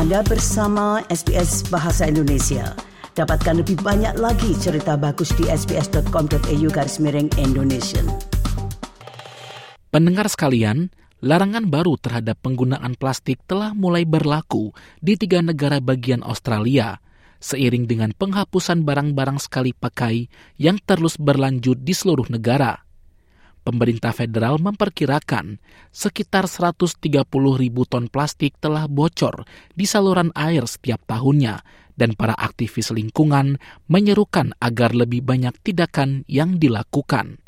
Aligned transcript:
Anda 0.00 0.24
bersama 0.24 1.04
SBS 1.12 1.68
Bahasa 1.68 2.08
Indonesia. 2.08 2.72
Dapatkan 3.12 3.60
lebih 3.60 3.84
banyak 3.84 4.16
lagi 4.16 4.56
cerita 4.56 4.96
bagus 4.96 5.28
di 5.36 5.44
sbs.com.au 5.44 6.68
garis 6.72 6.96
miring 7.04 7.28
Indonesia. 7.36 8.00
Pendengar 9.92 10.32
sekalian, 10.32 10.88
larangan 11.20 11.68
baru 11.68 12.00
terhadap 12.00 12.40
penggunaan 12.40 12.96
plastik 12.96 13.44
telah 13.44 13.76
mulai 13.76 14.08
berlaku 14.08 14.72
di 15.04 15.20
tiga 15.20 15.44
negara 15.44 15.84
bagian 15.84 16.24
Australia, 16.24 16.96
seiring 17.36 17.84
dengan 17.84 18.16
penghapusan 18.16 18.88
barang-barang 18.88 19.36
sekali 19.36 19.76
pakai 19.76 20.32
yang 20.56 20.80
terus 20.80 21.20
berlanjut 21.20 21.76
di 21.76 21.92
seluruh 21.92 22.32
negara 22.32 22.88
pemerintah 23.70 24.10
federal 24.10 24.58
memperkirakan 24.58 25.62
sekitar 25.94 26.50
130 26.50 26.98
ribu 27.54 27.86
ton 27.86 28.10
plastik 28.10 28.58
telah 28.58 28.90
bocor 28.90 29.46
di 29.78 29.86
saluran 29.86 30.34
air 30.34 30.66
setiap 30.66 30.98
tahunnya 31.06 31.62
dan 31.94 32.18
para 32.18 32.34
aktivis 32.34 32.90
lingkungan 32.90 33.62
menyerukan 33.86 34.58
agar 34.58 34.90
lebih 34.90 35.22
banyak 35.22 35.54
tindakan 35.62 36.26
yang 36.26 36.58
dilakukan. 36.58 37.38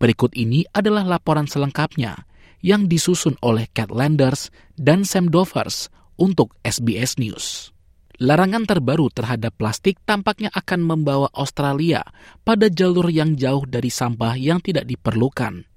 Berikut 0.00 0.32
ini 0.32 0.64
adalah 0.72 1.04
laporan 1.04 1.44
selengkapnya 1.44 2.24
yang 2.64 2.88
disusun 2.88 3.36
oleh 3.44 3.68
Cat 3.76 3.92
Landers 3.92 4.48
dan 4.80 5.04
Sam 5.04 5.28
Dovers 5.28 5.92
untuk 6.16 6.56
SBS 6.64 7.20
News. 7.20 7.76
Larangan 8.16 8.64
terbaru 8.64 9.12
terhadap 9.12 9.52
plastik 9.60 10.00
tampaknya 10.08 10.48
akan 10.56 10.80
membawa 10.80 11.28
Australia 11.36 12.00
pada 12.48 12.72
jalur 12.72 13.12
yang 13.12 13.36
jauh 13.36 13.68
dari 13.68 13.92
sampah 13.92 14.40
yang 14.40 14.56
tidak 14.64 14.88
diperlukan. 14.88 15.68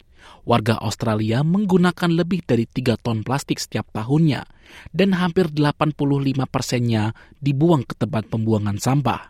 Warga 0.49 0.81
Australia 0.81 1.45
menggunakan 1.45 2.09
lebih 2.09 2.41
dari 2.41 2.65
3 2.65 2.97
ton 2.97 3.21
plastik 3.21 3.61
setiap 3.61 3.85
tahunnya, 3.93 4.49
dan 4.89 5.13
hampir 5.13 5.53
85 5.53 5.93
persennya 6.49 7.13
dibuang 7.37 7.85
ke 7.85 7.93
tempat 7.93 8.25
pembuangan 8.33 8.81
sampah. 8.81 9.29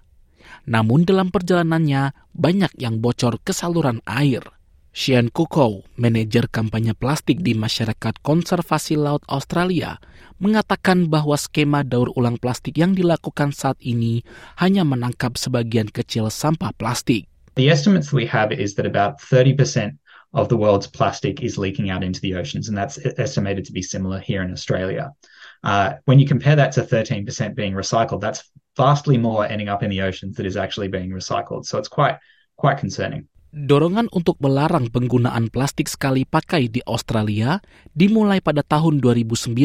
Namun 0.63 1.03
dalam 1.03 1.27
perjalanannya, 1.27 2.15
banyak 2.31 2.79
yang 2.79 3.03
bocor 3.03 3.43
ke 3.43 3.51
saluran 3.51 3.99
air– 4.07 4.47
Sean 4.89 5.29
Kukow, 5.29 5.85
manajer 6.01 6.49
kampanye 6.49 6.97
plastik 6.97 7.45
di 7.45 7.53
Masyarakat 7.53 8.25
Konservasi 8.25 8.97
Laut 8.97 9.21
Australia, 9.29 10.01
mengatakan 10.41 11.13
bahwa 11.13 11.37
skema 11.37 11.85
daur 11.85 12.09
ulang 12.17 12.41
plastik 12.41 12.73
yang 12.73 12.97
dilakukan 12.97 13.53
saat 13.53 13.77
ini 13.85 14.25
hanya 14.57 14.81
menangkap 14.81 15.37
sebagian 15.37 15.93
kecil 15.93 16.33
sampah 16.33 16.73
plastik. 16.73 17.29
The 17.53 17.69
estimates 17.69 18.09
we 18.09 18.25
have 18.25 18.49
is 18.49 18.73
that 18.81 18.89
about 18.89 19.21
30% 19.21 19.93
of 20.33 20.49
the 20.49 20.57
world's 20.57 20.87
plastic 20.87 21.41
is 21.41 21.57
leaking 21.57 21.89
out 21.89 22.03
into 22.03 22.21
the 22.21 22.35
oceans, 22.35 22.69
and 22.69 22.77
that's 22.77 22.99
estimated 23.17 23.65
to 23.65 23.73
be 23.73 23.81
similar 23.81 24.19
here 24.19 24.43
in 24.43 24.51
Australia. 24.51 25.11
Uh, 25.63 25.93
when 26.05 26.19
you 26.19 26.27
compare 26.27 26.55
that 26.55 26.71
to 26.73 26.81
13% 26.81 27.55
being 27.55 27.73
recycled, 27.73 28.21
that's 28.21 28.49
vastly 28.77 29.17
more 29.17 29.45
ending 29.45 29.67
up 29.67 29.83
in 29.83 29.89
the 29.89 30.01
oceans 30.01 30.37
that 30.37 30.45
is 30.45 30.55
actually 30.55 30.87
being 30.87 31.09
recycled. 31.09 31.65
So 31.65 31.77
it's 31.77 31.89
quite 31.89 32.17
quite 32.55 32.77
concerning. 32.77 33.27
Dorongan 33.49 34.13
untuk 34.13 34.37
melarang 34.37 34.93
penggunaan 34.93 35.49
plastik 35.49 35.89
sekali 35.89 36.21
pakai 36.21 36.69
di 36.69 36.85
Australia 36.85 37.57
dimulai 37.97 38.45
pada 38.45 38.61
tahun 38.61 39.01
2009 39.01 39.57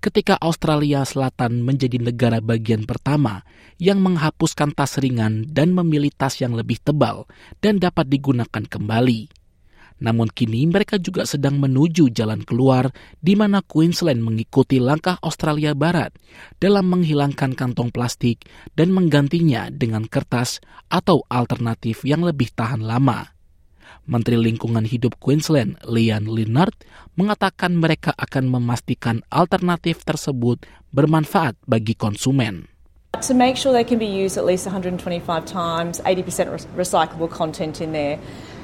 ketika 0.00 0.40
Australia 0.40 1.04
Selatan 1.04 1.60
menjadi 1.60 2.00
negara 2.00 2.40
bagian 2.40 2.88
pertama 2.88 3.44
yang 3.76 4.00
menghapuskan 4.00 4.72
tas 4.72 4.96
ringan 4.96 5.44
dan 5.52 5.76
memilih 5.76 6.08
tas 6.16 6.40
yang 6.40 6.56
lebih 6.56 6.80
tebal 6.80 7.28
dan 7.60 7.76
dapat 7.76 8.08
digunakan 8.08 8.64
kembali. 8.64 9.39
Namun 10.00 10.32
kini 10.32 10.64
mereka 10.64 10.96
juga 10.96 11.28
sedang 11.28 11.60
menuju 11.60 12.08
jalan 12.10 12.40
keluar 12.42 12.88
di 13.20 13.36
mana 13.36 13.60
Queensland 13.60 14.24
mengikuti 14.24 14.80
langkah 14.80 15.20
Australia 15.20 15.76
Barat 15.76 16.16
dalam 16.56 16.88
menghilangkan 16.88 17.52
kantong 17.52 17.92
plastik 17.92 18.48
dan 18.72 18.96
menggantinya 18.96 19.68
dengan 19.68 20.08
kertas 20.08 20.64
atau 20.88 21.20
alternatif 21.28 22.02
yang 22.08 22.24
lebih 22.24 22.48
tahan 22.56 22.80
lama. 22.80 23.28
Menteri 24.08 24.40
Lingkungan 24.40 24.88
Hidup 24.88 25.20
Queensland, 25.20 25.78
Lian 25.86 26.26
Linnard, 26.26 26.74
mengatakan 27.14 27.76
mereka 27.76 28.16
akan 28.16 28.48
memastikan 28.48 29.22
alternatif 29.30 30.02
tersebut 30.02 30.64
bermanfaat 30.90 31.54
bagi 31.68 31.94
konsumen. 31.94 32.66
To 33.20 33.34
make 33.36 33.58
sure 33.60 33.74
they 33.74 33.84
can 33.84 34.00
be 34.00 34.08
used 34.08 34.40
at 34.40 34.48
least 34.48 34.64
125 34.64 35.02
times, 35.44 36.00
80% 36.02 36.72
recyclable 36.72 37.28
content 37.28 37.84
in 37.84 37.92
there. 37.92 38.16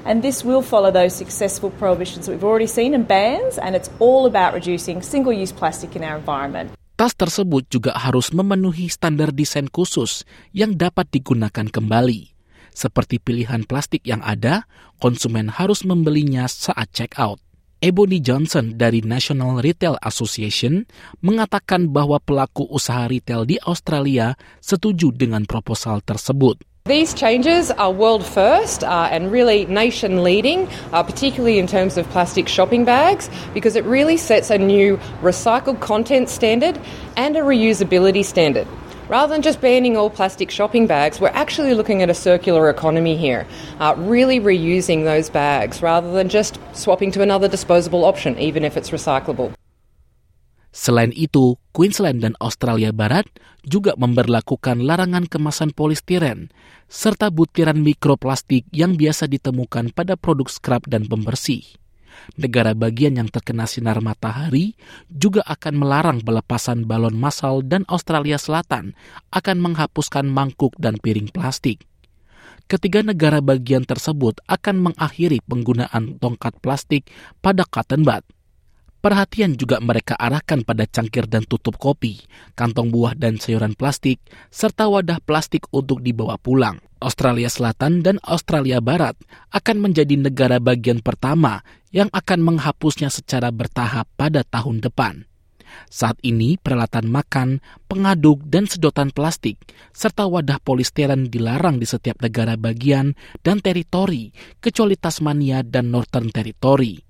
And 0.06 0.22
this 0.22 0.46
will 0.46 0.62
follow 0.62 0.94
those 0.94 1.18
successful 1.18 1.74
prohibitions 1.82 2.30
we've 2.30 2.46
already 2.46 2.70
seen 2.70 2.94
and 2.94 3.10
bans, 3.10 3.58
and 3.58 3.74
it's 3.74 3.90
all 3.98 4.30
about 4.30 4.54
reducing 4.54 5.02
single 5.02 5.34
use 5.34 5.50
plastic 5.50 5.98
in 5.98 6.06
our 6.06 6.14
environment. 6.14 6.70
Tas 6.94 7.10
tersebut 7.10 7.66
juga 7.66 7.92
harus 7.98 8.30
memenuhi 8.30 8.86
standar 8.86 9.34
desain 9.34 9.66
khusus 9.66 10.22
yang 10.54 10.78
dapat 10.78 11.10
digunakan 11.10 11.66
kembali. 11.66 12.30
Seperti 12.70 13.18
pilihan 13.18 13.66
plastik 13.66 14.06
yang 14.06 14.22
ada, 14.22 14.70
konsumen 15.02 15.50
harus 15.50 15.82
membelinya 15.82 16.46
saat 16.46 16.94
check 16.94 17.18
out. 17.18 17.42
Ebony 17.82 18.22
Johnson 18.22 18.78
dari 18.78 19.04
National 19.04 19.58
Retail 19.60 20.00
Association 20.00 20.88
mengatakan 21.20 21.92
bahwa 21.92 22.22
pelaku 22.22 22.64
usaha 22.70 23.04
retail 23.10 23.44
di 23.44 23.60
Australia 23.60 24.38
setuju 24.62 25.12
dengan 25.12 25.44
proposal 25.44 26.00
tersebut. 26.00 26.75
These 26.86 27.14
changes 27.14 27.72
are 27.72 27.90
world 27.90 28.24
first 28.24 28.84
uh, 28.84 29.08
and 29.10 29.32
really 29.32 29.66
nation 29.66 30.22
leading, 30.22 30.68
uh, 30.92 31.02
particularly 31.02 31.58
in 31.58 31.66
terms 31.66 31.96
of 31.96 32.08
plastic 32.10 32.46
shopping 32.46 32.84
bags, 32.84 33.28
because 33.52 33.74
it 33.74 33.84
really 33.86 34.16
sets 34.16 34.50
a 34.50 34.58
new 34.58 34.96
recycled 35.20 35.80
content 35.80 36.28
standard 36.28 36.78
and 37.16 37.36
a 37.36 37.40
reusability 37.40 38.24
standard. 38.24 38.68
Rather 39.08 39.34
than 39.34 39.42
just 39.42 39.60
banning 39.60 39.96
all 39.96 40.08
plastic 40.08 40.48
shopping 40.48 40.86
bags, 40.86 41.20
we're 41.20 41.26
actually 41.30 41.74
looking 41.74 42.02
at 42.02 42.08
a 42.08 42.14
circular 42.14 42.70
economy 42.70 43.16
here, 43.16 43.48
uh, 43.80 43.92
really 43.98 44.38
reusing 44.38 45.02
those 45.02 45.28
bags 45.28 45.82
rather 45.82 46.12
than 46.12 46.28
just 46.28 46.56
swapping 46.72 47.10
to 47.10 47.20
another 47.20 47.48
disposable 47.48 48.04
option, 48.04 48.38
even 48.38 48.64
if 48.64 48.76
it's 48.76 48.90
recyclable. 48.90 49.52
Selain 50.76 51.08
itu, 51.16 51.56
Queensland 51.72 52.20
dan 52.20 52.36
Australia 52.36 52.92
Barat 52.92 53.24
juga 53.64 53.96
memberlakukan 53.96 54.84
larangan 54.84 55.24
kemasan 55.24 55.72
polistiren 55.72 56.52
serta 56.84 57.32
butiran 57.32 57.80
mikroplastik 57.80 58.68
yang 58.76 59.00
biasa 59.00 59.24
ditemukan 59.24 59.96
pada 59.96 60.20
produk 60.20 60.52
scrub 60.52 60.84
dan 60.84 61.08
pembersih. 61.08 61.64
Negara 62.36 62.76
bagian 62.76 63.16
yang 63.16 63.32
terkena 63.32 63.64
sinar 63.64 64.04
matahari 64.04 64.76
juga 65.08 65.40
akan 65.48 65.80
melarang 65.80 66.20
pelepasan 66.20 66.84
balon 66.84 67.16
massal 67.16 67.64
dan 67.64 67.88
Australia 67.88 68.36
Selatan 68.36 68.92
akan 69.32 69.56
menghapuskan 69.56 70.28
mangkuk 70.28 70.76
dan 70.76 71.00
piring 71.00 71.32
plastik. 71.32 71.88
Ketiga 72.68 73.00
negara 73.00 73.40
bagian 73.40 73.88
tersebut 73.88 74.44
akan 74.44 74.92
mengakhiri 74.92 75.40
penggunaan 75.40 76.20
tongkat 76.20 76.52
plastik 76.60 77.08
pada 77.40 77.64
cotton 77.64 78.04
bud 78.04 78.35
Perhatian 79.06 79.54
juga 79.54 79.78
mereka 79.78 80.18
arahkan 80.18 80.66
pada 80.66 80.82
cangkir 80.82 81.30
dan 81.30 81.46
tutup 81.46 81.78
kopi, 81.78 82.26
kantong 82.58 82.90
buah 82.90 83.14
dan 83.14 83.38
sayuran 83.38 83.78
plastik, 83.78 84.18
serta 84.50 84.90
wadah 84.90 85.22
plastik 85.22 85.70
untuk 85.70 86.02
dibawa 86.02 86.34
pulang. 86.42 86.82
Australia 86.98 87.46
Selatan 87.46 88.02
dan 88.02 88.18
Australia 88.26 88.82
Barat 88.82 89.14
akan 89.54 89.78
menjadi 89.78 90.18
negara 90.18 90.58
bagian 90.58 91.06
pertama 91.06 91.62
yang 91.94 92.10
akan 92.10 92.42
menghapusnya 92.42 93.06
secara 93.06 93.54
bertahap 93.54 94.10
pada 94.18 94.42
tahun 94.42 94.82
depan. 94.82 95.22
Saat 95.86 96.18
ini, 96.26 96.58
peralatan 96.58 97.06
makan, 97.06 97.62
pengaduk, 97.86 98.42
dan 98.42 98.66
sedotan 98.66 99.14
plastik, 99.14 99.62
serta 99.94 100.26
wadah 100.26 100.58
polistiren 100.58 101.30
dilarang 101.30 101.78
di 101.78 101.86
setiap 101.86 102.18
negara 102.18 102.58
bagian 102.58 103.14
dan 103.38 103.62
teritori, 103.62 104.34
kecuali 104.58 104.98
Tasmania 104.98 105.62
dan 105.62 105.94
Northern 105.94 106.34
Territory. 106.34 107.05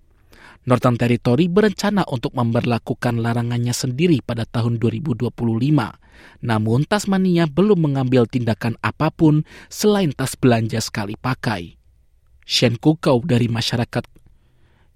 Northern 0.66 0.98
Territory 0.98 1.46
berencana 1.46 2.02
untuk 2.10 2.34
memperlakukan 2.34 3.22
larangannya 3.22 3.70
sendiri 3.70 4.18
pada 4.18 4.42
tahun 4.42 4.82
2025. 4.82 5.30
Namun 6.42 6.80
Tasmania 6.90 7.46
belum 7.46 7.86
mengambil 7.86 8.26
tindakan 8.26 8.74
apa 8.82 9.14
pun 9.14 9.46
selain 9.70 10.10
tas 10.10 10.34
belanja 10.34 10.82
sekali 10.82 11.14
pakai. 11.14 11.78
Shen 12.42 12.82
Kukau 12.82 13.22
dari 13.22 13.46
masyarakat 13.46 14.10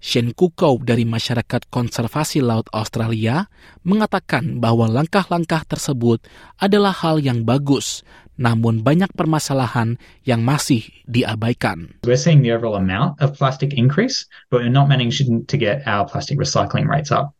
Shen 0.01 0.33
Kukau 0.33 0.81
dari 0.81 1.05
Masyarakat 1.05 1.69
Konservasi 1.69 2.41
Laut 2.41 2.65
Australia 2.73 3.45
mengatakan 3.85 4.57
bahwa 4.57 4.89
langkah-langkah 4.89 5.61
tersebut 5.69 6.25
adalah 6.57 6.89
hal 6.89 7.21
yang 7.21 7.45
bagus, 7.45 8.01
namun 8.41 8.81
banyak 8.81 9.13
permasalahan 9.13 10.01
yang 10.25 10.41
masih 10.41 10.89
diabaikan. 11.05 11.93
We're 12.01 12.17
seeing 12.17 12.41
the 12.41 12.57
overall 12.57 12.81
amount 12.81 13.21
of 13.21 13.37
plastic 13.37 13.77
increase, 13.77 14.25
but 14.49 14.65
we're 14.65 14.73
not 14.73 14.89
managing 14.89 15.45
to 15.45 15.55
get 15.61 15.85
our 15.85 16.09
plastic 16.09 16.41
recycling 16.41 16.89
rates 16.89 17.13
up. 17.13 17.37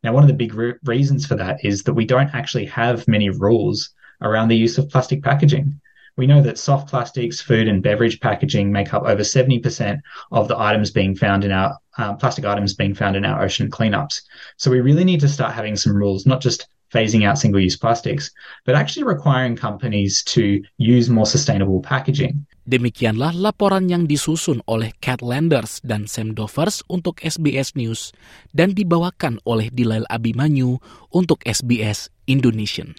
Now, 0.00 0.16
one 0.16 0.24
of 0.24 0.32
the 0.32 0.40
big 0.40 0.56
re- 0.56 0.80
reasons 0.88 1.28
for 1.28 1.36
that 1.36 1.60
is 1.60 1.84
that 1.84 1.92
we 1.92 2.08
don't 2.08 2.32
actually 2.32 2.64
have 2.72 3.04
many 3.04 3.28
rules 3.28 3.92
around 4.24 4.48
the 4.48 4.56
use 4.56 4.78
of 4.78 4.88
plastic 4.88 5.22
packaging. 5.22 5.76
We 6.16 6.26
know 6.26 6.42
that 6.42 6.58
soft 6.58 6.88
plastics, 6.88 7.40
food 7.40 7.68
and 7.68 7.82
beverage 7.82 8.18
packaging 8.18 8.72
make 8.72 8.94
up 8.94 9.04
over 9.04 9.22
70% 9.22 10.00
of 10.32 10.48
the 10.48 10.58
items 10.58 10.90
being 10.90 11.14
found 11.14 11.44
in 11.44 11.52
our 11.52 11.78
uh, 11.96 12.14
plastic 12.14 12.44
items 12.44 12.74
being 12.74 12.94
found 12.94 13.14
in 13.16 13.24
our 13.24 13.42
ocean 13.42 13.70
cleanups. 13.70 14.22
So 14.56 14.70
we 14.70 14.80
really 14.80 15.04
need 15.04 15.20
to 15.20 15.28
start 15.28 15.54
having 15.54 15.76
some 15.76 15.94
rules, 15.94 16.26
not 16.26 16.40
just 16.40 16.66
phasing 16.92 17.28
out 17.28 17.36
single 17.36 17.60
use 17.60 17.76
plastics, 17.76 18.32
but 18.64 18.74
actually 18.74 19.04
requiring 19.04 19.56
companies 19.56 20.24
to 20.24 20.60
use 20.80 21.08
more 21.08 21.28
sustainable 21.28 21.80
packaging. 21.80 22.44
Demikianlah 22.68 23.32
laporan 23.32 23.88
yang 23.88 24.04
disusun 24.04 24.60
oleh 24.68 24.92
Cat 25.00 25.24
Landers 25.24 25.80
dan 25.80 26.04
Sam 26.04 26.36
Dovers 26.36 26.84
untuk 26.92 27.16
SBS 27.24 27.72
News 27.72 28.12
dan 28.52 28.76
dibawakan 28.76 29.40
oleh 29.48 29.72
Dilail 29.72 30.04
Abimanyu 30.12 30.76
untuk 31.08 31.40
SBS 31.48 32.12
Indonesian. 32.28 32.92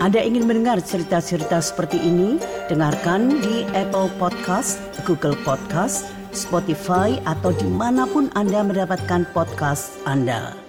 Anda 0.00 0.24
ingin 0.24 0.48
mendengar 0.48 0.80
cerita-cerita 0.80 1.60
seperti 1.60 2.00
ini? 2.00 2.40
Dengarkan 2.72 3.36
di 3.44 3.68
Apple 3.76 4.08
Podcast, 4.16 4.80
Google 5.04 5.36
Podcast, 5.44 6.08
Spotify, 6.32 7.20
atau 7.28 7.52
di 7.52 7.68
mana 7.68 8.08
pun 8.08 8.32
Anda 8.32 8.64
mendapatkan 8.64 9.28
podcast 9.36 10.00
Anda. 10.08 10.59